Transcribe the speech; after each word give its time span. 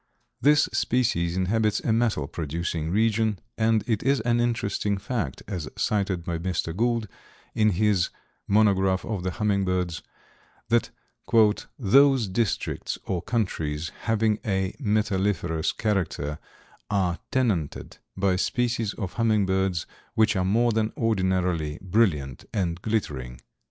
This 0.41 0.63
species 0.73 1.37
inhabits 1.37 1.79
a 1.81 1.93
metal 1.93 2.25
producing 2.27 2.89
region 2.89 3.37
and 3.55 3.83
it 3.85 4.01
is 4.01 4.19
an 4.21 4.39
interesting 4.39 4.97
fact, 4.97 5.43
as 5.47 5.69
cited 5.77 6.25
by 6.25 6.39
Mr. 6.39 6.75
Gould 6.75 7.07
in 7.53 7.69
his 7.73 8.09
"Monograph 8.47 9.05
of 9.05 9.21
the 9.21 9.29
Hummingbirds," 9.33 10.01
that 10.69 10.89
"those 11.85 12.27
districts 12.27 12.97
or 13.05 13.21
countries 13.21 13.91
having 14.05 14.39
a 14.43 14.73
metalliferous 14.79 15.71
character 15.71 16.39
are 16.89 17.19
tenanted 17.31 17.99
by 18.17 18.37
species 18.37 18.95
of 18.95 19.13
hummingbirds 19.13 19.85
which 20.15 20.35
are 20.35 20.43
more 20.43 20.71
than 20.71 20.91
ordinarily 20.97 21.77
brilliant 21.79 22.45
and 22.51 22.81
glittering." 22.81 23.39